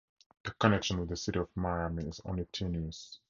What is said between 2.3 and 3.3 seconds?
tenuous.